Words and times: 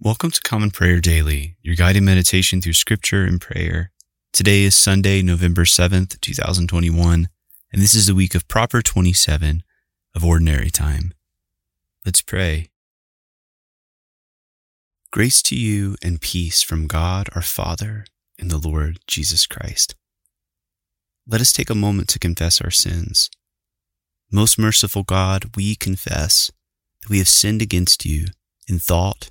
Welcome 0.00 0.30
to 0.30 0.40
Common 0.40 0.70
Prayer 0.70 1.00
Daily, 1.00 1.56
your 1.60 1.74
guided 1.74 2.04
meditation 2.04 2.60
through 2.60 2.74
scripture 2.74 3.24
and 3.24 3.40
prayer. 3.40 3.90
Today 4.32 4.62
is 4.62 4.76
Sunday, 4.76 5.22
November 5.22 5.64
7th, 5.64 6.20
2021, 6.20 7.28
and 7.72 7.82
this 7.82 7.96
is 7.96 8.06
the 8.06 8.14
week 8.14 8.36
of 8.36 8.46
Proper 8.46 8.80
27 8.80 9.64
of 10.14 10.24
Ordinary 10.24 10.70
Time. 10.70 11.12
Let's 12.06 12.22
pray. 12.22 12.68
Grace 15.10 15.42
to 15.42 15.56
you 15.56 15.96
and 16.00 16.20
peace 16.20 16.62
from 16.62 16.86
God 16.86 17.28
our 17.34 17.42
Father 17.42 18.04
and 18.38 18.52
the 18.52 18.68
Lord 18.68 19.00
Jesus 19.08 19.48
Christ. 19.48 19.96
Let 21.26 21.40
us 21.40 21.52
take 21.52 21.70
a 21.70 21.74
moment 21.74 22.08
to 22.10 22.20
confess 22.20 22.60
our 22.60 22.70
sins. 22.70 23.30
Most 24.30 24.60
merciful 24.60 25.02
God, 25.02 25.56
we 25.56 25.74
confess 25.74 26.52
that 27.02 27.10
we 27.10 27.18
have 27.18 27.28
sinned 27.28 27.60
against 27.60 28.04
you 28.04 28.26
in 28.68 28.78
thought, 28.78 29.30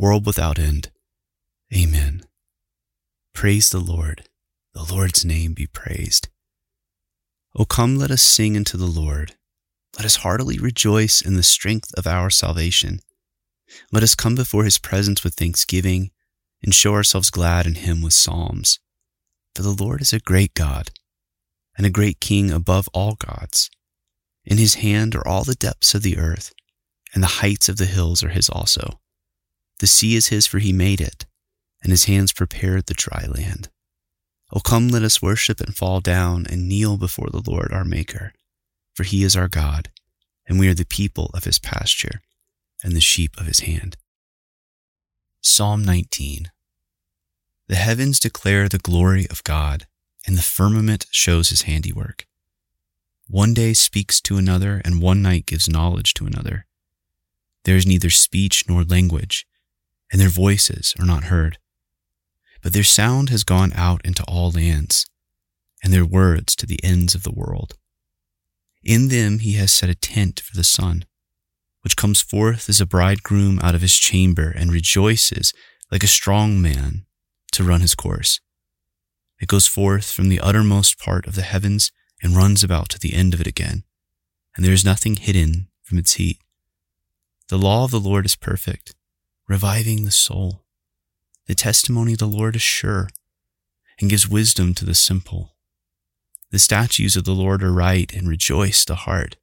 world 0.00 0.24
without 0.24 0.58
end. 0.58 0.90
Amen. 1.76 2.22
Praise 3.34 3.68
the 3.68 3.80
Lord. 3.80 4.24
The 4.72 4.82
Lord's 4.90 5.26
name 5.26 5.52
be 5.52 5.66
praised. 5.66 6.28
O 7.54 7.66
come, 7.66 7.96
let 7.96 8.10
us 8.10 8.22
sing 8.22 8.56
unto 8.56 8.78
the 8.78 8.86
Lord. 8.86 9.34
Let 9.98 10.06
us 10.06 10.16
heartily 10.16 10.58
rejoice 10.58 11.20
in 11.20 11.34
the 11.34 11.42
strength 11.42 11.92
of 11.98 12.06
our 12.06 12.30
salvation. 12.30 13.00
Let 13.92 14.02
us 14.02 14.14
come 14.14 14.34
before 14.34 14.64
his 14.64 14.78
presence 14.78 15.22
with 15.22 15.34
thanksgiving 15.34 16.12
and 16.62 16.74
show 16.74 16.94
ourselves 16.94 17.30
glad 17.30 17.66
in 17.66 17.74
him 17.74 18.00
with 18.00 18.14
psalms. 18.14 18.78
For 19.54 19.62
the 19.62 19.84
Lord 19.84 20.00
is 20.00 20.14
a 20.14 20.20
great 20.20 20.54
God 20.54 20.92
and 21.76 21.86
a 21.86 21.90
great 21.90 22.20
King 22.20 22.50
above 22.50 22.88
all 22.94 23.16
gods. 23.16 23.68
In 24.46 24.56
his 24.56 24.76
hand 24.76 25.14
are 25.14 25.28
all 25.28 25.44
the 25.44 25.54
depths 25.54 25.94
of 25.94 26.02
the 26.02 26.16
earth, 26.16 26.54
and 27.12 27.22
the 27.22 27.40
heights 27.42 27.68
of 27.68 27.76
the 27.76 27.84
hills 27.84 28.24
are 28.24 28.30
his 28.30 28.48
also. 28.48 28.98
The 29.80 29.86
sea 29.86 30.14
is 30.14 30.28
his, 30.28 30.46
for 30.46 30.58
he 30.58 30.74
made 30.74 31.00
it, 31.00 31.24
and 31.82 31.90
his 31.90 32.04
hands 32.04 32.34
prepared 32.34 32.86
the 32.86 32.94
dry 32.94 33.26
land. 33.26 33.70
O 34.52 34.60
come, 34.60 34.88
let 34.88 35.02
us 35.02 35.22
worship 35.22 35.58
and 35.58 35.74
fall 35.74 36.00
down 36.00 36.46
and 36.50 36.68
kneel 36.68 36.98
before 36.98 37.30
the 37.30 37.42
Lord 37.44 37.72
our 37.72 37.84
Maker, 37.84 38.34
for 38.92 39.04
he 39.04 39.24
is 39.24 39.34
our 39.34 39.48
God, 39.48 39.90
and 40.46 40.60
we 40.60 40.68
are 40.68 40.74
the 40.74 40.84
people 40.84 41.30
of 41.32 41.44
his 41.44 41.58
pasture 41.58 42.20
and 42.84 42.94
the 42.94 43.00
sheep 43.00 43.38
of 43.38 43.46
his 43.46 43.60
hand. 43.60 43.96
Psalm 45.40 45.82
19 45.82 46.50
The 47.68 47.76
heavens 47.76 48.20
declare 48.20 48.68
the 48.68 48.78
glory 48.78 49.26
of 49.30 49.42
God, 49.44 49.86
and 50.26 50.36
the 50.36 50.42
firmament 50.42 51.06
shows 51.10 51.48
his 51.48 51.62
handiwork. 51.62 52.26
One 53.28 53.54
day 53.54 53.72
speaks 53.72 54.20
to 54.22 54.36
another, 54.36 54.82
and 54.84 55.00
one 55.00 55.22
night 55.22 55.46
gives 55.46 55.70
knowledge 55.70 56.12
to 56.14 56.26
another. 56.26 56.66
There 57.64 57.76
is 57.76 57.86
neither 57.86 58.10
speech 58.10 58.68
nor 58.68 58.84
language 58.84 59.46
and 60.10 60.20
their 60.20 60.28
voices 60.28 60.94
are 60.98 61.06
not 61.06 61.24
heard. 61.24 61.58
But 62.62 62.72
their 62.72 62.84
sound 62.84 63.30
has 63.30 63.44
gone 63.44 63.72
out 63.74 64.00
into 64.04 64.24
all 64.24 64.50
lands, 64.50 65.06
and 65.82 65.92
their 65.92 66.04
words 66.04 66.54
to 66.56 66.66
the 66.66 66.82
ends 66.82 67.14
of 67.14 67.22
the 67.22 67.32
world. 67.32 67.74
In 68.82 69.08
them 69.08 69.38
he 69.38 69.52
has 69.54 69.72
set 69.72 69.90
a 69.90 69.94
tent 69.94 70.40
for 70.40 70.56
the 70.56 70.64
sun, 70.64 71.04
which 71.82 71.96
comes 71.96 72.20
forth 72.20 72.68
as 72.68 72.80
a 72.80 72.86
bridegroom 72.86 73.58
out 73.62 73.74
of 73.74 73.80
his 73.80 73.96
chamber 73.96 74.50
and 74.50 74.72
rejoices 74.72 75.52
like 75.90 76.02
a 76.02 76.08
strong 76.08 76.60
man 76.60 77.06
to 77.52 77.64
run 77.64 77.80
his 77.80 77.94
course. 77.94 78.40
It 79.40 79.48
goes 79.48 79.66
forth 79.66 80.12
from 80.12 80.28
the 80.28 80.40
uttermost 80.40 80.98
part 80.98 81.26
of 81.26 81.34
the 81.34 81.42
heavens 81.42 81.90
and 82.22 82.36
runs 82.36 82.62
about 82.62 82.90
to 82.90 82.98
the 82.98 83.14
end 83.14 83.32
of 83.32 83.40
it 83.40 83.46
again, 83.46 83.84
and 84.54 84.64
there 84.64 84.72
is 84.72 84.84
nothing 84.84 85.16
hidden 85.16 85.68
from 85.82 85.98
its 85.98 86.14
heat. 86.14 86.38
The 87.48 87.58
law 87.58 87.84
of 87.84 87.90
the 87.90 88.00
Lord 88.00 88.26
is 88.26 88.36
perfect 88.36 88.94
reviving 89.50 90.04
the 90.04 90.12
soul. 90.12 90.62
The 91.46 91.56
testimony 91.56 92.12
of 92.12 92.20
the 92.20 92.26
Lord 92.26 92.54
is 92.54 92.62
sure 92.62 93.08
and 94.00 94.08
gives 94.08 94.28
wisdom 94.28 94.74
to 94.74 94.84
the 94.84 94.94
simple. 94.94 95.56
The 96.52 96.60
statutes 96.60 97.16
of 97.16 97.24
the 97.24 97.32
Lord 97.34 97.60
are 97.64 97.72
right 97.72 98.12
and 98.14 98.28
rejoice 98.28 98.84
the 98.84 98.94
heart. 98.94 99.36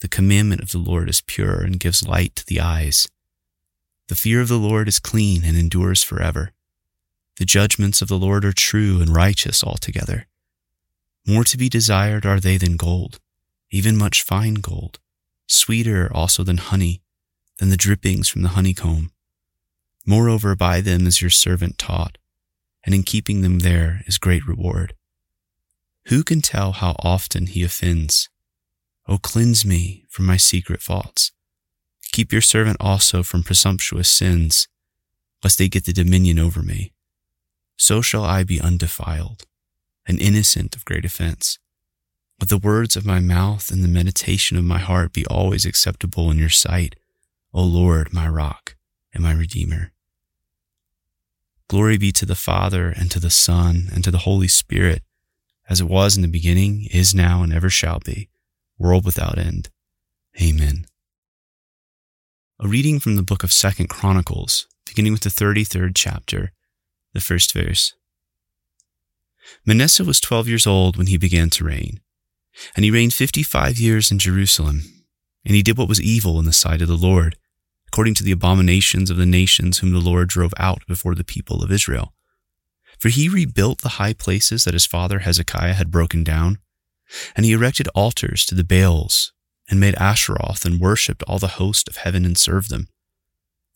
The 0.00 0.08
commandment 0.08 0.62
of 0.62 0.72
the 0.72 0.78
Lord 0.78 1.08
is 1.08 1.20
pure 1.20 1.62
and 1.62 1.78
gives 1.78 2.06
light 2.06 2.34
to 2.34 2.46
the 2.46 2.58
eyes. 2.58 3.06
The 4.08 4.16
fear 4.16 4.40
of 4.40 4.48
the 4.48 4.58
Lord 4.58 4.88
is 4.88 4.98
clean 4.98 5.44
and 5.44 5.56
endures 5.56 6.02
forever. 6.02 6.50
The 7.36 7.44
judgments 7.44 8.02
of 8.02 8.08
the 8.08 8.18
Lord 8.18 8.44
are 8.44 8.52
true 8.52 9.00
and 9.00 9.14
righteous 9.14 9.62
altogether. 9.62 10.26
More 11.24 11.44
to 11.44 11.56
be 11.56 11.68
desired 11.68 12.26
are 12.26 12.40
they 12.40 12.56
than 12.56 12.76
gold, 12.76 13.20
even 13.70 13.96
much 13.96 14.24
fine 14.24 14.54
gold, 14.54 14.98
sweeter 15.46 16.10
also 16.12 16.42
than 16.42 16.56
honey, 16.56 17.00
than 17.58 17.70
the 17.70 17.76
drippings 17.76 18.28
from 18.28 18.42
the 18.42 18.50
honeycomb. 18.50 19.12
Moreover, 20.06 20.54
by 20.54 20.80
them 20.80 21.06
is 21.06 21.20
your 21.20 21.30
servant 21.30 21.78
taught, 21.78 22.16
and 22.84 22.94
in 22.94 23.02
keeping 23.02 23.42
them 23.42 23.58
there 23.58 24.02
is 24.06 24.18
great 24.18 24.46
reward. 24.46 24.94
Who 26.06 26.22
can 26.22 26.40
tell 26.40 26.72
how 26.72 26.94
often 27.00 27.46
he 27.46 27.64
offends? 27.64 28.28
O 29.08 29.18
cleanse 29.18 29.64
me 29.64 30.04
from 30.08 30.24
my 30.24 30.36
secret 30.36 30.80
faults. 30.80 31.32
Keep 32.12 32.32
your 32.32 32.40
servant 32.40 32.76
also 32.78 33.24
from 33.24 33.42
presumptuous 33.42 34.08
sins, 34.08 34.68
lest 35.42 35.58
they 35.58 35.68
get 35.68 35.84
the 35.84 35.92
dominion 35.92 36.38
over 36.38 36.62
me. 36.62 36.92
So 37.76 38.00
shall 38.00 38.24
I 38.24 38.44
be 38.44 38.60
undefiled, 38.60 39.44
and 40.06 40.20
innocent 40.20 40.76
of 40.76 40.84
great 40.84 41.04
offense. 41.04 41.58
Let 42.40 42.48
the 42.48 42.58
words 42.58 42.96
of 42.96 43.04
my 43.04 43.18
mouth 43.18 43.70
and 43.70 43.82
the 43.82 43.88
meditation 43.88 44.56
of 44.56 44.64
my 44.64 44.78
heart 44.78 45.12
be 45.12 45.26
always 45.26 45.66
acceptable 45.66 46.30
in 46.30 46.38
your 46.38 46.48
sight, 46.48 46.94
O 47.52 47.62
Lord, 47.62 48.12
my 48.12 48.28
rock 48.28 48.76
and 49.12 49.22
my 49.22 49.32
redeemer. 49.32 49.92
Glory 51.68 51.98
be 51.98 52.12
to 52.12 52.24
the 52.24 52.36
Father, 52.36 52.90
and 52.90 53.10
to 53.10 53.18
the 53.18 53.30
Son, 53.30 53.88
and 53.92 54.04
to 54.04 54.12
the 54.12 54.18
Holy 54.18 54.46
Spirit, 54.46 55.02
as 55.68 55.80
it 55.80 55.88
was 55.88 56.14
in 56.14 56.22
the 56.22 56.28
beginning, 56.28 56.86
is 56.92 57.12
now, 57.12 57.42
and 57.42 57.52
ever 57.52 57.68
shall 57.68 57.98
be, 57.98 58.28
world 58.78 59.04
without 59.04 59.36
end. 59.36 59.70
Amen. 60.40 60.86
A 62.60 62.68
reading 62.68 63.00
from 63.00 63.16
the 63.16 63.22
book 63.22 63.42
of 63.42 63.52
Second 63.52 63.88
Chronicles, 63.88 64.68
beginning 64.86 65.12
with 65.12 65.22
the 65.22 65.28
33rd 65.28 65.92
chapter, 65.96 66.52
the 67.12 67.20
first 67.20 67.52
verse. 67.52 67.94
Manasseh 69.64 70.04
was 70.04 70.20
12 70.20 70.46
years 70.48 70.66
old 70.68 70.96
when 70.96 71.08
he 71.08 71.16
began 71.16 71.50
to 71.50 71.64
reign, 71.64 72.00
and 72.76 72.84
he 72.84 72.92
reigned 72.92 73.12
55 73.12 73.78
years 73.78 74.12
in 74.12 74.20
Jerusalem, 74.20 74.82
and 75.44 75.56
he 75.56 75.62
did 75.62 75.76
what 75.76 75.88
was 75.88 76.00
evil 76.00 76.38
in 76.38 76.44
the 76.44 76.52
sight 76.52 76.80
of 76.80 76.88
the 76.88 76.96
Lord 76.96 77.36
according 77.96 78.12
to 78.12 78.24
the 78.24 78.32
abominations 78.32 79.08
of 79.08 79.16
the 79.16 79.24
nations 79.24 79.78
whom 79.78 79.90
the 79.90 79.98
Lord 79.98 80.28
drove 80.28 80.52
out 80.58 80.86
before 80.86 81.14
the 81.14 81.24
people 81.24 81.64
of 81.64 81.72
Israel. 81.72 82.12
For 83.00 83.08
he 83.08 83.26
rebuilt 83.26 83.78
the 83.78 83.96
high 83.96 84.12
places 84.12 84.64
that 84.64 84.74
his 84.74 84.84
father 84.84 85.20
Hezekiah 85.20 85.72
had 85.72 85.90
broken 85.90 86.22
down, 86.22 86.58
and 87.34 87.46
he 87.46 87.52
erected 87.52 87.88
altars 87.94 88.44
to 88.44 88.54
the 88.54 88.64
Baals, 88.64 89.32
and 89.70 89.80
made 89.80 89.94
Asheroth, 89.94 90.66
and 90.66 90.78
worshipped 90.78 91.22
all 91.22 91.38
the 91.38 91.56
host 91.56 91.88
of 91.88 91.96
heaven 91.96 92.26
and 92.26 92.36
served 92.36 92.68
them. 92.68 92.88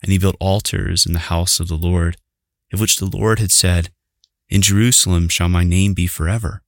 And 0.03 0.11
he 0.11 0.19
built 0.19 0.37
altars 0.39 1.07
in 1.07 1.13
the 1.13 1.31
house 1.33 1.59
of 1.59 1.67
the 1.67 1.73
Lord, 1.73 2.15
of 2.71 2.79
which 2.79 2.97
the 2.97 3.07
Lord 3.07 3.39
had 3.39 3.51
said, 3.51 3.89
In 4.49 4.61
Jerusalem 4.61 5.29
shall 5.29 5.49
my 5.49 5.63
name 5.63 5.95
be 5.95 6.05
forever. 6.05 6.61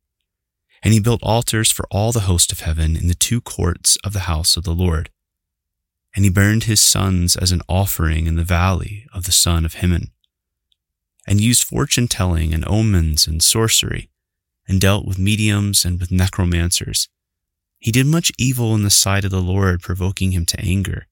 And 0.81 0.91
he 0.91 0.99
built 0.99 1.21
altars 1.21 1.69
for 1.69 1.85
all 1.91 2.11
the 2.11 2.21
host 2.21 2.51
of 2.51 2.61
heaven 2.61 2.95
in 2.97 3.09
the 3.09 3.13
two 3.13 3.41
courts 3.41 3.95
of 4.03 4.11
the 4.11 4.21
house 4.21 4.57
of 4.57 4.63
the 4.63 4.73
Lord 4.73 5.11
and 6.15 6.25
he 6.25 6.31
burned 6.31 6.65
his 6.65 6.81
sons 6.81 7.35
as 7.35 7.51
an 7.51 7.61
offering 7.67 8.27
in 8.27 8.35
the 8.35 8.43
valley 8.43 9.05
of 9.13 9.23
the 9.23 9.31
son 9.31 9.65
of 9.65 9.75
Hinnom. 9.75 10.11
and 11.25 11.39
used 11.39 11.63
fortune 11.63 12.07
telling 12.07 12.53
and 12.53 12.67
omens 12.67 13.27
and 13.27 13.41
sorcery, 13.41 14.09
and 14.67 14.81
dealt 14.81 15.05
with 15.05 15.17
mediums 15.17 15.85
and 15.85 15.99
with 15.99 16.11
necromancers. 16.11 17.07
He 17.79 17.91
did 17.91 18.05
much 18.05 18.31
evil 18.37 18.75
in 18.75 18.83
the 18.83 18.89
sight 18.89 19.23
of 19.25 19.31
the 19.31 19.41
Lord, 19.41 19.81
provoking 19.81 20.33
him 20.33 20.45
to 20.47 20.59
anger. 20.59 21.07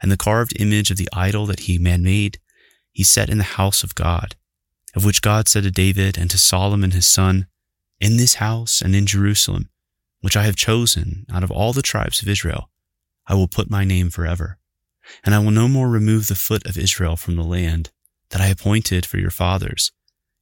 And 0.00 0.10
the 0.10 0.16
carved 0.16 0.60
image 0.60 0.90
of 0.90 0.96
the 0.96 1.08
idol 1.12 1.46
that 1.46 1.60
he 1.60 1.78
man 1.78 2.02
made, 2.02 2.38
he 2.92 3.04
set 3.04 3.28
in 3.28 3.38
the 3.38 3.44
house 3.58 3.82
of 3.82 3.94
God, 3.94 4.36
of 4.94 5.04
which 5.04 5.22
God 5.22 5.48
said 5.48 5.62
to 5.64 5.70
David 5.70 6.18
and 6.18 6.30
to 6.30 6.38
Solomon 6.38 6.92
his 6.92 7.06
son, 7.06 7.46
In 8.00 8.16
this 8.16 8.34
house 8.34 8.80
and 8.82 8.94
in 8.94 9.06
Jerusalem, 9.06 9.70
which 10.20 10.36
I 10.36 10.44
have 10.44 10.56
chosen 10.56 11.26
out 11.32 11.42
of 11.44 11.50
all 11.50 11.72
the 11.72 11.82
tribes 11.82 12.22
of 12.22 12.28
Israel, 12.28 12.68
I 13.32 13.34
will 13.34 13.48
put 13.48 13.70
my 13.70 13.82
name 13.82 14.10
forever. 14.10 14.58
And 15.24 15.34
I 15.34 15.38
will 15.38 15.52
no 15.52 15.66
more 15.66 15.88
remove 15.88 16.26
the 16.26 16.34
foot 16.34 16.66
of 16.66 16.76
Israel 16.76 17.16
from 17.16 17.36
the 17.36 17.42
land 17.42 17.88
that 18.28 18.42
I 18.42 18.48
appointed 18.48 19.06
for 19.06 19.16
your 19.16 19.30
fathers, 19.30 19.90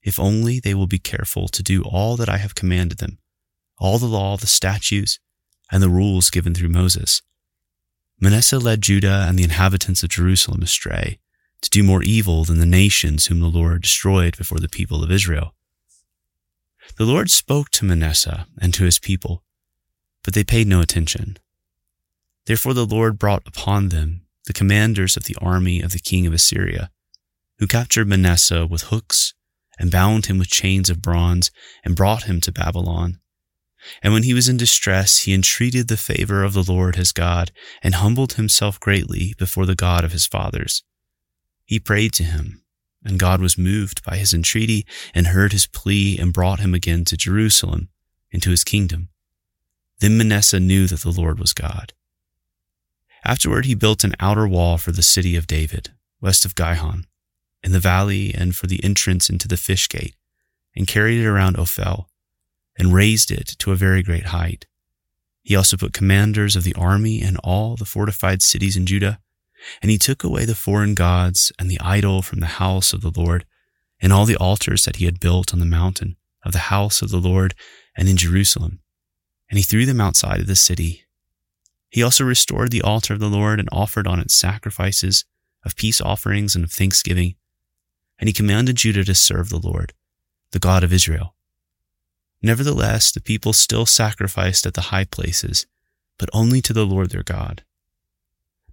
if 0.03 0.19
only 0.19 0.59
they 0.59 0.75
will 0.75 0.89
be 0.89 0.99
careful 0.99 1.47
to 1.47 1.63
do 1.63 1.83
all 1.83 2.17
that 2.17 2.29
I 2.29 2.39
have 2.39 2.57
commanded 2.57 2.99
them, 2.99 3.19
all 3.79 3.99
the 3.99 4.07
law, 4.07 4.37
the 4.37 4.49
statutes, 4.49 5.21
and 5.71 5.81
the 5.81 5.89
rules 5.89 6.31
given 6.31 6.53
through 6.53 6.71
Moses. 6.71 7.23
Manasseh 8.19 8.59
led 8.59 8.83
Judah 8.83 9.25
and 9.29 9.39
the 9.39 9.45
inhabitants 9.45 10.03
of 10.03 10.09
Jerusalem 10.09 10.61
astray, 10.61 11.21
to 11.63 11.71
do 11.71 11.85
more 11.85 12.03
evil 12.03 12.45
than 12.45 12.59
the 12.59 12.67
nations 12.67 13.27
whom 13.27 13.39
the 13.39 13.47
Lord 13.47 13.83
destroyed 13.83 14.37
before 14.37 14.59
the 14.59 14.69
people 14.69 15.05
of 15.05 15.13
Israel. 15.13 15.55
The 16.97 17.05
Lord 17.05 17.31
spoke 17.31 17.71
to 17.71 17.85
Manasseh 17.85 18.49
and 18.61 18.75
to 18.75 18.83
his 18.83 18.99
people, 18.99 19.45
but 20.25 20.35
they 20.35 20.43
paid 20.43 20.67
no 20.67 20.81
attention. 20.81 21.39
Therefore 22.51 22.75
the 22.75 22.85
Lord 22.85 23.17
brought 23.17 23.47
upon 23.47 23.91
them 23.91 24.23
the 24.47 24.53
commanders 24.53 25.17
of 25.17 25.23
the 25.23 25.37
army 25.41 25.81
of 25.81 25.93
the 25.93 26.01
king 26.01 26.27
of 26.27 26.33
Assyria, 26.33 26.91
who 27.61 27.69
captured 27.69 28.09
Manasseh 28.09 28.67
with 28.67 28.89
hooks 28.91 29.35
and 29.79 29.89
bound 29.89 30.27
him 30.27 30.37
with 30.37 30.51
chains 30.51 30.91
of 30.91 31.01
bronze 31.01 31.53
and 31.85 31.95
brought 31.95 32.25
him 32.25 32.41
to 32.41 32.51
Babylon. 32.51 33.21
And 34.03 34.13
when 34.13 34.25
he 34.25 34.35
was 34.35 34.49
in 34.49 34.57
distress, 34.57 35.19
he 35.19 35.33
entreated 35.33 35.87
the 35.87 35.97
favor 35.97 36.43
of 36.43 36.53
the 36.53 36.65
Lord 36.65 36.97
his 36.97 37.13
God 37.13 37.53
and 37.85 37.95
humbled 37.95 38.33
himself 38.33 38.81
greatly 38.81 39.33
before 39.39 39.65
the 39.65 39.77
God 39.77 40.03
of 40.03 40.11
his 40.11 40.27
fathers. 40.27 40.83
He 41.65 41.79
prayed 41.79 42.13
to 42.15 42.25
him, 42.25 42.65
and 43.05 43.21
God 43.21 43.41
was 43.41 43.57
moved 43.57 44.03
by 44.03 44.17
his 44.17 44.35
entreaty 44.35 44.85
and 45.15 45.29
heard 45.29 45.53
his 45.53 45.69
plea 45.69 46.19
and 46.19 46.33
brought 46.33 46.59
him 46.59 46.75
again 46.75 47.05
to 47.05 47.17
Jerusalem 47.17 47.91
into 48.33 48.51
his 48.51 48.65
kingdom. 48.65 49.11
Then 50.01 50.19
Manasseh 50.19 50.59
knew 50.59 50.89
that 50.89 51.03
the 51.03 51.13
Lord 51.13 51.39
was 51.39 51.53
God. 51.53 51.93
Afterward, 53.25 53.67
he 53.67 53.75
built 53.75 54.05
an 54.05 54.15
outer 54.19 54.49
wall 54.49 54.79
for 54.79 54.93
the 54.93 55.03
city 55.03 55.37
of 55.37 55.47
David, 55.47 55.91
west 56.21 56.45
of 56.45 56.55
Gihon, 56.55 57.07
in 57.63 57.73
the 57.73 57.81
valley 57.81 58.35
and 58.35 58.57
for 58.57 58.67
the 58.67 58.83
entrance 58.83 59.29
into 59.29 59.47
the 59.47 59.57
fish 59.57 59.89
gate, 59.89 60.17
and 60.75 60.87
carried 60.87 61.21
it 61.21 61.27
around 61.27 61.57
Ophel, 61.57 62.09
and 62.79 62.95
raised 62.95 63.31
it 63.31 63.57
to 63.59 63.73
a 63.73 63.77
very 63.77 64.03
great 64.03 64.27
height. 64.27 64.67
He 65.43 65.57
also 65.57 65.77
put 65.77 65.93
commanders 65.93 66.57
of 66.57 66.65
the 66.65 66.75
army 66.75 67.21
in 67.21 67.37
all 67.39 67.77
the 67.77 67.85
fortified 67.85 68.43
cities 68.43 68.77
in 68.77 68.87
Judah, 68.87 69.21
and 69.83 69.91
he 69.91 69.99
took 69.99 70.25
away 70.25 70.45
the 70.45 70.55
foreign 70.55 70.95
gods 70.95 71.53
and 71.59 71.71
the 71.71 71.81
idol 71.81 72.23
from 72.23 72.41
the 72.41 72.47
house 72.47 72.93
of 72.93 73.03
the 73.03 73.13
Lord, 73.15 73.45
and 74.01 74.13
all 74.13 74.25
the 74.25 74.37
altars 74.37 74.85
that 74.85 74.97
he 74.97 75.05
had 75.05 75.21
built 75.21 75.53
on 75.53 75.61
the 75.61 75.67
mountain 75.67 76.17
of 76.45 76.53
the 76.53 76.71
house 76.71 77.03
of 77.03 77.11
the 77.11 77.19
Lord 77.19 77.55
and 77.97 78.09
in 78.09 78.17
Jerusalem, 78.17 78.81
and 79.51 79.59
he 79.59 79.63
threw 79.63 79.85
them 79.85 80.01
outside 80.01 80.41
of 80.41 80.47
the 80.47 80.57
city. 80.57 81.05
He 81.91 82.03
also 82.03 82.25
restored 82.25 82.71
the 82.71 82.83
altar 82.83 83.15
of 83.15 83.21
the 83.21 83.29
Lord 83.29 83.59
and 83.59 83.69
offered 83.73 84.07
on 84.07 84.21
it 84.21 84.31
sacrifices 84.31 85.25
of 85.65 85.77
peace 85.77 86.01
offerings 86.01 86.55
and 86.55 86.65
of 86.65 86.71
thanksgiving, 86.71 87.35
and 88.19 88.29
he 88.29 88.33
commanded 88.33 88.77
Judah 88.77 89.05
to 89.05 89.15
serve 89.15 89.51
the 89.51 89.59
Lord, 89.59 89.93
the 90.53 90.59
God 90.59 90.85
of 90.85 90.93
Israel. 90.93 91.35
Nevertheless, 92.43 93.11
the 93.11 93.21
people 93.21 93.53
still 93.53 93.85
sacrificed 93.87 94.65
at 94.67 94.75
the 94.75 94.89
high 94.93 95.05
places, 95.05 95.67
but 96.17 96.31
only 96.33 96.61
to 96.63 96.73
the 96.73 96.87
Lord 96.87 97.11
their 97.11 97.23
God. 97.23 97.65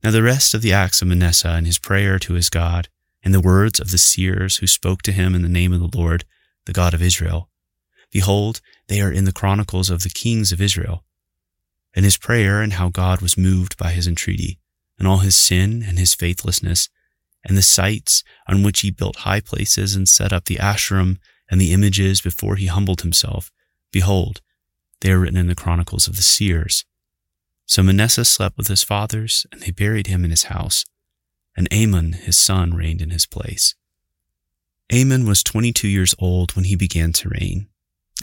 Now 0.04 0.12
the 0.12 0.24
rest 0.24 0.54
of 0.54 0.62
the 0.62 0.72
acts 0.72 1.02
of 1.02 1.08
Manasseh 1.08 1.50
and 1.50 1.66
his 1.66 1.80
prayer 1.80 2.20
to 2.20 2.34
his 2.34 2.50
God, 2.50 2.88
and 3.24 3.34
the 3.34 3.42
words 3.42 3.80
of 3.80 3.92
the 3.92 3.98
seers 3.98 4.58
who 4.58 4.68
spoke 4.68 5.02
to 5.02 5.12
him 5.12 5.34
in 5.34 5.42
the 5.42 5.50
name 5.50 5.74
of 5.74 5.80
the 5.80 5.98
Lord, 5.98 6.24
the 6.66 6.74
God 6.74 6.94
of 6.94 7.02
Israel, 7.02 7.50
behold, 8.12 8.62
they 8.88 9.02
are 9.02 9.12
in 9.12 9.26
the 9.26 9.34
chronicles 9.34 9.90
of 9.90 10.04
the 10.04 10.10
kings 10.10 10.52
of 10.52 10.62
Israel. 10.62 11.04
And 11.96 12.06
his 12.06 12.18
prayer 12.18 12.62
and 12.62 12.74
how 12.74 12.90
God 12.90 13.22
was 13.22 13.38
moved 13.38 13.78
by 13.78 13.92
his 13.92 14.08
entreaty, 14.08 14.60
and 15.00 15.08
all 15.08 15.20
his 15.20 15.36
sin 15.36 15.84
and 15.88 15.98
his 15.98 16.14
faithlessness, 16.14 16.90
and 17.44 17.58
the 17.58 17.62
sites 17.62 18.24
on 18.48 18.64
which 18.64 18.82
he 18.82 18.92
built 18.92 19.18
high 19.18 19.42
places 19.42 19.96
and 19.96 20.08
set 20.08 20.34
up 20.34 20.46
the 20.46 20.58
Asherim 20.58 21.18
and 21.50 21.62
the 21.62 21.74
images 21.74 22.22
before 22.22 22.56
he 22.56 22.66
humbled 22.66 23.02
himself, 23.02 23.52
behold, 23.92 24.42
they 25.02 25.12
are 25.12 25.20
written 25.20 25.38
in 25.38 25.48
the 25.48 25.56
chronicles 25.56 26.08
of 26.08 26.16
the 26.16 26.22
seers. 26.22 26.84
So 27.66 27.84
Manasseh 27.84 28.26
slept 28.26 28.58
with 28.58 28.68
his 28.68 28.84
fathers, 28.84 29.46
and 29.52 29.62
they 29.62 29.72
buried 29.72 30.08
him 30.08 30.24
in 30.24 30.32
his 30.32 30.44
house, 30.44 30.86
and 31.56 31.68
Amon 31.72 32.14
his 32.14 32.38
son 32.38 32.74
reigned 32.74 33.02
in 33.02 33.10
his 33.10 33.26
place. 33.26 33.76
Amon 34.94 35.26
was 35.26 35.44
twenty 35.44 35.74
two 35.74 35.88
years 35.88 36.16
old 36.18 36.56
when 36.56 36.66
he 36.66 36.76
began 36.76 37.12
to 37.14 37.30
reign, 37.30 37.68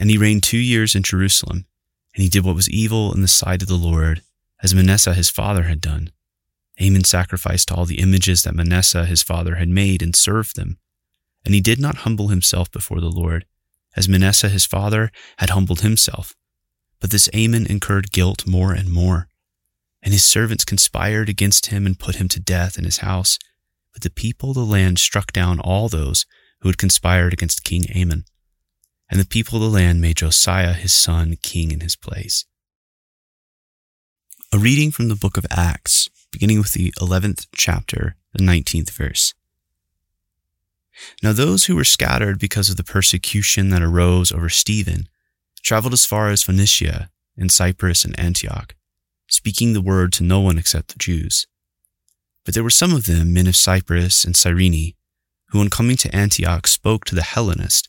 and 0.00 0.10
he 0.10 0.18
reigned 0.18 0.42
two 0.42 0.58
years 0.58 0.94
in 0.94 1.02
Jerusalem, 1.02 1.66
and 2.14 2.22
he 2.22 2.28
did 2.28 2.44
what 2.44 2.54
was 2.54 2.70
evil 2.70 3.12
in 3.12 3.22
the 3.22 3.28
sight 3.28 3.62
of 3.62 3.68
the 3.68 3.74
Lord, 3.74 4.22
as 4.62 4.74
Manasseh 4.74 5.14
his 5.14 5.30
father 5.30 5.64
had 5.64 5.80
done. 5.80 6.10
Amon 6.80 7.04
sacrificed 7.04 7.68
to 7.68 7.74
all 7.74 7.84
the 7.84 8.00
images 8.00 8.42
that 8.42 8.54
Manasseh 8.54 9.06
his 9.06 9.22
father 9.22 9.56
had 9.56 9.68
made 9.68 10.02
and 10.02 10.14
served 10.14 10.56
them. 10.56 10.78
And 11.44 11.54
he 11.54 11.60
did 11.60 11.80
not 11.80 11.98
humble 11.98 12.28
himself 12.28 12.70
before 12.70 13.00
the 13.00 13.10
Lord, 13.10 13.46
as 13.96 14.08
Manasseh 14.08 14.48
his 14.48 14.64
father 14.64 15.10
had 15.38 15.50
humbled 15.50 15.82
himself. 15.82 16.34
But 17.00 17.10
this 17.10 17.28
Amon 17.34 17.66
incurred 17.66 18.12
guilt 18.12 18.46
more 18.46 18.72
and 18.72 18.90
more. 18.90 19.28
And 20.02 20.12
his 20.12 20.24
servants 20.24 20.64
conspired 20.64 21.28
against 21.28 21.66
him 21.66 21.86
and 21.86 21.98
put 21.98 22.16
him 22.16 22.28
to 22.28 22.40
death 22.40 22.78
in 22.78 22.84
his 22.84 22.98
house. 22.98 23.38
But 23.92 24.02
the 24.02 24.10
people 24.10 24.50
of 24.50 24.56
the 24.56 24.64
land 24.64 24.98
struck 24.98 25.32
down 25.32 25.60
all 25.60 25.88
those 25.88 26.26
who 26.60 26.68
had 26.68 26.78
conspired 26.78 27.32
against 27.32 27.64
King 27.64 27.84
Amon. 27.94 28.24
And 29.10 29.20
the 29.20 29.26
people 29.26 29.56
of 29.56 29.62
the 29.62 29.76
land 29.76 30.00
made 30.00 30.16
Josiah 30.16 30.72
his 30.72 30.92
son 30.92 31.36
king 31.42 31.70
in 31.70 31.80
his 31.80 31.96
place. 31.96 32.44
A 34.52 34.58
reading 34.58 34.90
from 34.90 35.08
the 35.08 35.16
book 35.16 35.36
of 35.36 35.46
Acts 35.50 36.08
beginning 36.34 36.58
with 36.58 36.72
the 36.72 36.92
11th 37.00 37.46
chapter, 37.54 38.16
the 38.32 38.42
19th 38.42 38.90
verse. 38.90 39.34
Now, 41.22 41.32
those 41.32 41.66
who 41.66 41.76
were 41.76 41.84
scattered 41.84 42.40
because 42.40 42.68
of 42.68 42.76
the 42.76 42.82
persecution 42.82 43.70
that 43.70 43.82
arose 43.82 44.32
over 44.32 44.48
Stephen 44.48 45.08
traveled 45.62 45.92
as 45.92 46.04
far 46.04 46.30
as 46.30 46.42
Phoenicia 46.42 47.08
and 47.36 47.52
Cyprus 47.52 48.04
and 48.04 48.18
Antioch, 48.18 48.74
speaking 49.28 49.72
the 49.72 49.80
word 49.80 50.12
to 50.14 50.24
no 50.24 50.40
one 50.40 50.58
except 50.58 50.88
the 50.88 50.98
Jews. 50.98 51.46
But 52.44 52.54
there 52.54 52.64
were 52.64 52.70
some 52.70 52.92
of 52.92 53.06
them, 53.06 53.32
men 53.32 53.46
of 53.46 53.54
Cyprus 53.54 54.24
and 54.24 54.36
Cyrene, 54.36 54.94
who, 55.50 55.60
on 55.60 55.70
coming 55.70 55.96
to 55.98 56.14
Antioch, 56.14 56.66
spoke 56.66 57.04
to 57.04 57.14
the 57.14 57.22
Hellenists, 57.22 57.88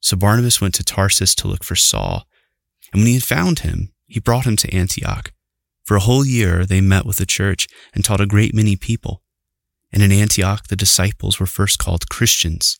So 0.00 0.16
Barnabas 0.16 0.60
went 0.60 0.74
to 0.74 0.84
Tarsus 0.84 1.34
to 1.36 1.48
look 1.48 1.62
for 1.62 1.76
Saul, 1.76 2.26
and 2.92 3.00
when 3.00 3.08
he 3.08 3.14
had 3.14 3.24
found 3.24 3.60
him, 3.60 3.92
he 4.06 4.18
brought 4.18 4.46
him 4.46 4.56
to 4.56 4.74
Antioch. 4.74 5.32
For 5.84 5.96
a 5.96 6.00
whole 6.00 6.24
year 6.24 6.64
they 6.64 6.80
met 6.80 7.06
with 7.06 7.16
the 7.16 7.26
church 7.26 7.68
and 7.94 8.04
taught 8.04 8.20
a 8.20 8.26
great 8.26 8.54
many 8.54 8.76
people. 8.76 9.22
And 9.92 10.02
in 10.02 10.12
Antioch 10.12 10.68
the 10.68 10.76
disciples 10.76 11.38
were 11.38 11.46
first 11.46 11.78
called 11.78 12.08
Christians. 12.08 12.78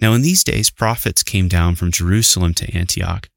Now 0.00 0.12
in 0.14 0.22
these 0.22 0.44
days 0.44 0.70
prophets 0.70 1.22
came 1.22 1.48
down 1.48 1.76
from 1.76 1.92
Jerusalem 1.92 2.54
to 2.54 2.74
Antioch, 2.74 3.28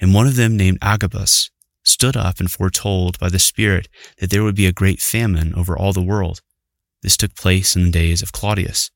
and 0.00 0.12
one 0.12 0.26
of 0.26 0.36
them 0.36 0.56
named 0.56 0.78
Agabus 0.82 1.50
stood 1.84 2.16
up 2.16 2.40
and 2.40 2.50
foretold 2.50 3.18
by 3.18 3.28
the 3.28 3.38
Spirit 3.38 3.88
that 4.18 4.30
there 4.30 4.42
would 4.42 4.54
be 4.54 4.66
a 4.66 4.72
great 4.72 5.00
famine 5.00 5.54
over 5.54 5.76
all 5.76 5.92
the 5.92 6.02
world. 6.02 6.40
This 7.02 7.16
took 7.16 7.34
place 7.34 7.74
in 7.74 7.84
the 7.84 7.90
days 7.90 8.22
of 8.22 8.32
Claudius. 8.32 8.90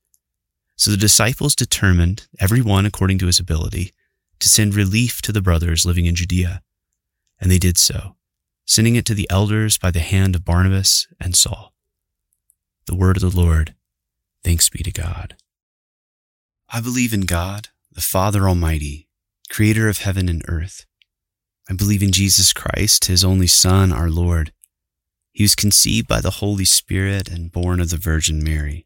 So 0.77 0.91
the 0.91 0.97
disciples 0.97 1.55
determined, 1.55 2.29
every 2.39 2.61
one 2.61 2.87
according 2.87 3.19
to 3.19 3.27
his 3.27 3.41
ability, 3.41 3.93
to 4.41 4.49
send 4.49 4.75
relief 4.75 5.23
to 5.23 5.33
the 5.33 5.43
brothers 5.43 5.87
living 5.87 6.07
in 6.07 6.15
Judea. 6.15 6.63
And 7.41 7.51
they 7.51 7.59
did 7.59 7.79
so 7.79 8.17
sending 8.67 8.97
it 8.97 9.05
to 9.07 9.15
the 9.15 9.31
elders 9.31 9.79
by 9.79 9.91
the 9.91 10.01
hand 10.01 10.35
of 10.35 10.45
Barnabas 10.45 11.07
and 11.21 11.35
Saul. 11.37 11.73
The 12.87 12.97
word 12.97 13.17
of 13.17 13.23
the 13.23 13.41
Lord. 13.41 13.75
Thanks 14.43 14.69
be 14.69 14.83
to 14.83 14.93
God. 14.93 15.37
I 16.69 16.81
believe 16.81 17.15
in 17.15 17.23
God, 17.23 17.69
the 17.93 18.01
Father 18.01 18.49
Almighty, 18.49 19.09
creator 19.49 19.89
of 19.89 19.99
heaven 19.99 20.29
and 20.29 20.43
earth. 20.49 20.85
I 21.71 21.75
believe 21.75 22.03
in 22.03 22.13
Jesus 22.13 22.53
Christ, 22.53 23.07
his 23.07 23.25
only 23.25 23.47
Son, 23.47 23.93
our 23.93 24.11
Lord. 24.11 24.53
He 25.33 25.45
was 25.45 25.55
conceived 25.55 26.09
by 26.09 26.21
the 26.21 26.31
Holy 26.31 26.65
Spirit 26.65 27.29
and 27.29 27.53
born 27.53 27.81
of 27.81 27.91
the 27.91 27.97
Virgin 27.97 28.43
Mary. 28.43 28.86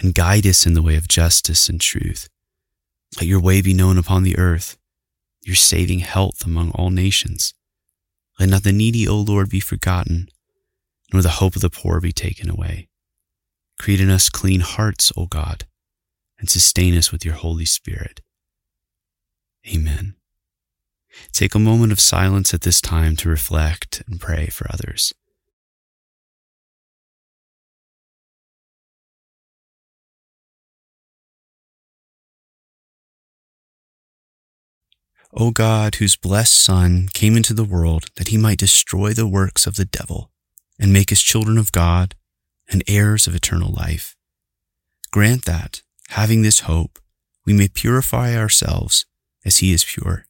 and 0.00 0.14
guide 0.14 0.46
us 0.46 0.66
in 0.66 0.74
the 0.74 0.82
way 0.82 0.96
of 0.96 1.08
justice 1.08 1.68
and 1.68 1.80
truth. 1.80 2.28
Let 3.16 3.26
your 3.26 3.40
way 3.40 3.62
be 3.62 3.74
known 3.74 3.98
upon 3.98 4.22
the 4.22 4.38
earth, 4.38 4.76
your 5.42 5.56
saving 5.56 6.00
health 6.00 6.44
among 6.44 6.70
all 6.72 6.90
nations. 6.90 7.54
Let 8.38 8.48
not 8.48 8.62
the 8.64 8.72
needy, 8.72 9.08
O 9.08 9.16
Lord, 9.16 9.48
be 9.48 9.60
forgotten, 9.60 10.28
nor 11.12 11.22
the 11.22 11.40
hope 11.40 11.56
of 11.56 11.62
the 11.62 11.70
poor 11.70 12.00
be 12.00 12.12
taken 12.12 12.50
away. 12.50 12.88
Create 13.78 14.00
in 14.00 14.10
us 14.10 14.28
clean 14.28 14.60
hearts, 14.60 15.12
O 15.16 15.26
God 15.26 15.66
and 16.38 16.50
sustain 16.50 16.96
us 16.96 17.12
with 17.12 17.24
your 17.24 17.34
Holy 17.34 17.64
Spirit. 17.64 18.20
Amen. 19.72 20.14
Take 21.32 21.54
a 21.54 21.58
moment 21.58 21.92
of 21.92 22.00
silence 22.00 22.52
at 22.52 22.60
this 22.60 22.80
time 22.80 23.16
to 23.16 23.28
reflect 23.28 24.02
and 24.06 24.20
pray 24.20 24.46
for 24.48 24.66
others. 24.70 25.14
O 35.32 35.50
God, 35.50 35.96
whose 35.96 36.16
blessed 36.16 36.54
Son 36.54 37.08
came 37.12 37.36
into 37.36 37.52
the 37.52 37.64
world 37.64 38.06
that 38.16 38.28
he 38.28 38.38
might 38.38 38.58
destroy 38.58 39.12
the 39.12 39.26
works 39.26 39.66
of 39.66 39.76
the 39.76 39.84
devil 39.84 40.30
and 40.78 40.92
make 40.92 41.10
us 41.10 41.20
children 41.20 41.58
of 41.58 41.72
God 41.72 42.14
and 42.70 42.82
heirs 42.86 43.26
of 43.26 43.34
eternal 43.34 43.72
life, 43.72 44.16
grant 45.10 45.44
that, 45.44 45.82
having 46.10 46.42
this 46.42 46.60
hope, 46.60 46.98
we 47.44 47.52
may 47.52 47.68
purify 47.68 48.36
ourselves 48.36 49.06
as 49.44 49.58
he 49.58 49.72
is 49.72 49.84
pure, 49.84 50.26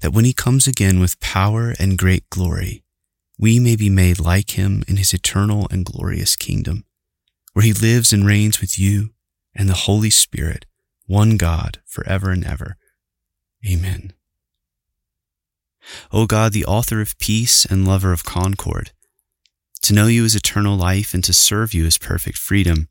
that 0.00 0.12
when 0.12 0.24
he 0.24 0.32
comes 0.32 0.66
again 0.66 0.98
with 0.98 1.20
power 1.20 1.74
and 1.78 1.98
great 1.98 2.28
glory, 2.30 2.82
we 3.38 3.58
may 3.60 3.76
be 3.76 3.90
made 3.90 4.18
like 4.18 4.58
him 4.58 4.82
in 4.88 4.96
his 4.96 5.12
eternal 5.12 5.68
and 5.70 5.84
glorious 5.84 6.36
kingdom, 6.36 6.84
where 7.52 7.64
he 7.64 7.72
lives 7.72 8.12
and 8.12 8.26
reigns 8.26 8.60
with 8.60 8.78
you 8.78 9.10
and 9.54 9.68
the 9.68 9.74
Holy 9.74 10.10
Spirit, 10.10 10.66
one 11.06 11.36
God, 11.36 11.80
forever 11.86 12.30
and 12.30 12.44
ever. 12.44 12.76
Amen. 13.66 14.12
O 16.12 16.26
God, 16.26 16.52
the 16.52 16.64
author 16.64 17.00
of 17.00 17.18
peace 17.18 17.64
and 17.64 17.86
lover 17.86 18.12
of 18.12 18.24
concord, 18.24 18.92
to 19.82 19.94
know 19.94 20.06
you 20.06 20.24
is 20.24 20.34
eternal 20.34 20.76
life 20.76 21.14
and 21.14 21.22
to 21.24 21.32
serve 21.32 21.74
you 21.74 21.86
is 21.86 21.98
perfect 21.98 22.38
freedom. 22.38 22.88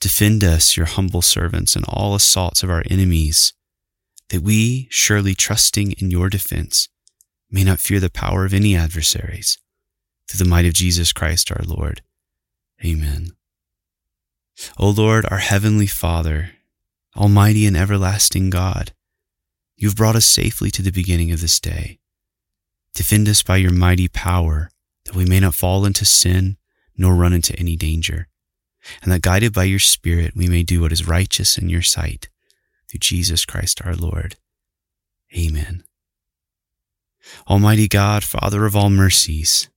Defend 0.00 0.42
us, 0.44 0.76
your 0.76 0.86
humble 0.86 1.22
servants, 1.22 1.76
in 1.76 1.84
all 1.84 2.14
assaults 2.14 2.62
of 2.62 2.70
our 2.70 2.82
enemies, 2.90 3.52
that 4.30 4.42
we, 4.42 4.88
surely 4.90 5.34
trusting 5.34 5.92
in 5.92 6.10
your 6.10 6.28
defense, 6.28 6.88
may 7.50 7.64
not 7.64 7.80
fear 7.80 8.00
the 8.00 8.10
power 8.10 8.44
of 8.44 8.54
any 8.54 8.76
adversaries. 8.76 9.58
Through 10.28 10.44
the 10.44 10.50
might 10.50 10.66
of 10.66 10.74
Jesus 10.74 11.12
Christ 11.12 11.50
our 11.50 11.62
Lord. 11.64 12.02
Amen. 12.84 13.30
O 14.78 14.90
Lord, 14.90 15.24
our 15.30 15.38
heavenly 15.38 15.86
Father, 15.86 16.50
Almighty 17.16 17.66
and 17.66 17.76
everlasting 17.76 18.50
God, 18.50 18.92
you 19.78 19.88
have 19.88 19.96
brought 19.96 20.16
us 20.16 20.26
safely 20.26 20.70
to 20.72 20.82
the 20.82 20.92
beginning 20.92 21.32
of 21.32 21.40
this 21.40 21.58
day. 21.58 21.98
Defend 22.92 23.26
us 23.28 23.42
by 23.42 23.56
your 23.56 23.72
mighty 23.72 24.08
power, 24.08 24.70
that 25.06 25.14
we 25.14 25.24
may 25.24 25.40
not 25.40 25.54
fall 25.54 25.86
into 25.86 26.04
sin 26.04 26.58
nor 26.96 27.14
run 27.14 27.32
into 27.32 27.58
any 27.58 27.76
danger 27.76 28.28
and 29.02 29.12
that 29.12 29.22
guided 29.22 29.52
by 29.52 29.64
your 29.64 29.78
Spirit 29.78 30.36
we 30.36 30.48
may 30.48 30.62
do 30.62 30.80
what 30.80 30.92
is 30.92 31.06
righteous 31.06 31.58
in 31.58 31.68
your 31.68 31.82
sight, 31.82 32.28
through 32.88 33.00
Jesus 33.00 33.44
Christ 33.44 33.82
our 33.84 33.94
Lord. 33.94 34.36
Amen. 35.36 35.84
Almighty 37.48 37.88
God, 37.88 38.24
Father 38.24 38.64
of 38.64 38.74
all 38.74 38.90
mercies, 38.90 39.68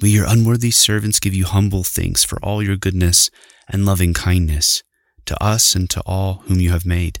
we, 0.00 0.10
your 0.10 0.26
unworthy 0.28 0.70
servants, 0.70 1.18
give 1.18 1.34
you 1.34 1.44
humble 1.44 1.82
thanks 1.82 2.22
for 2.22 2.38
all 2.40 2.62
your 2.62 2.76
goodness 2.76 3.30
and 3.68 3.84
loving 3.84 4.14
kindness 4.14 4.84
to 5.26 5.42
us 5.42 5.74
and 5.74 5.90
to 5.90 6.00
all 6.06 6.42
whom 6.46 6.60
you 6.60 6.70
have 6.70 6.86
made. 6.86 7.20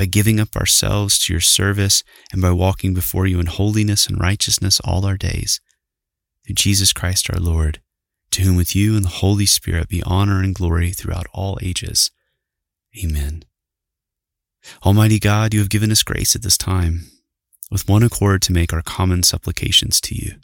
By 0.00 0.06
giving 0.06 0.40
up 0.40 0.56
ourselves 0.56 1.18
to 1.18 1.32
your 1.34 1.42
service 1.42 2.02
and 2.32 2.40
by 2.40 2.52
walking 2.52 2.94
before 2.94 3.26
you 3.26 3.38
in 3.38 3.44
holiness 3.44 4.06
and 4.06 4.18
righteousness 4.18 4.80
all 4.80 5.04
our 5.04 5.18
days. 5.18 5.60
Through 6.46 6.54
Jesus 6.54 6.94
Christ 6.94 7.28
our 7.28 7.38
Lord, 7.38 7.82
to 8.30 8.40
whom 8.40 8.56
with 8.56 8.74
you 8.74 8.96
and 8.96 9.04
the 9.04 9.10
Holy 9.10 9.44
Spirit 9.44 9.90
be 9.90 10.02
honor 10.04 10.42
and 10.42 10.54
glory 10.54 10.92
throughout 10.92 11.26
all 11.34 11.58
ages. 11.60 12.10
Amen. 13.04 13.44
Almighty 14.86 15.18
God, 15.18 15.52
you 15.52 15.60
have 15.60 15.68
given 15.68 15.92
us 15.92 16.02
grace 16.02 16.34
at 16.34 16.40
this 16.40 16.56
time, 16.56 17.02
with 17.70 17.86
one 17.86 18.02
accord 18.02 18.40
to 18.40 18.54
make 18.54 18.72
our 18.72 18.80
common 18.80 19.22
supplications 19.22 20.00
to 20.00 20.14
you. 20.14 20.36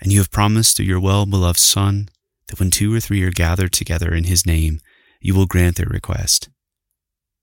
And 0.00 0.10
you 0.10 0.18
have 0.18 0.32
promised 0.32 0.76
through 0.76 0.86
your 0.86 0.98
well 0.98 1.24
beloved 1.24 1.60
Son 1.60 2.08
that 2.48 2.58
when 2.58 2.72
two 2.72 2.92
or 2.92 2.98
three 2.98 3.22
are 3.22 3.30
gathered 3.30 3.72
together 3.72 4.12
in 4.12 4.24
his 4.24 4.44
name, 4.44 4.80
you 5.20 5.36
will 5.36 5.46
grant 5.46 5.76
their 5.76 5.86
request. 5.86 6.48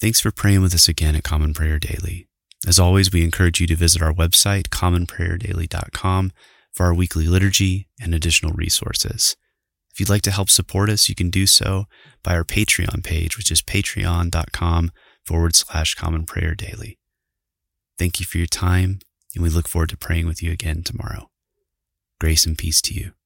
Thanks 0.00 0.20
for 0.20 0.30
praying 0.30 0.62
with 0.62 0.74
us 0.74 0.88
again 0.88 1.16
at 1.16 1.24
Common 1.24 1.52
Prayer 1.52 1.80
Daily. 1.80 2.28
As 2.66 2.78
always, 2.78 3.12
we 3.12 3.24
encourage 3.24 3.60
you 3.60 3.66
to 3.66 3.74
visit 3.74 4.00
our 4.00 4.12
website, 4.12 4.68
commonprayerdaily.com, 4.68 6.32
for 6.72 6.86
our 6.86 6.94
weekly 6.94 7.26
liturgy 7.26 7.88
and 8.00 8.14
additional 8.14 8.52
resources. 8.52 9.36
If 9.92 9.98
you'd 9.98 10.08
like 10.08 10.22
to 10.22 10.30
help 10.30 10.50
support 10.50 10.88
us, 10.88 11.08
you 11.08 11.16
can 11.16 11.30
do 11.30 11.46
so 11.46 11.86
by 12.22 12.34
our 12.34 12.44
Patreon 12.44 13.02
page, 13.02 13.36
which 13.36 13.50
is 13.50 13.60
patreon.com 13.60 14.92
forward 15.26 15.56
slash 15.56 15.96
common 15.96 16.26
prayer 16.26 16.54
daily. 16.54 17.00
Thank 17.98 18.20
you 18.20 18.26
for 18.26 18.38
your 18.38 18.46
time, 18.46 19.00
and 19.34 19.42
we 19.42 19.50
look 19.50 19.66
forward 19.66 19.88
to 19.88 19.96
praying 19.96 20.26
with 20.26 20.44
you 20.44 20.52
again 20.52 20.84
tomorrow. 20.84 21.28
Grace 22.20 22.46
and 22.46 22.56
peace 22.56 22.80
to 22.82 22.94
you. 22.94 23.17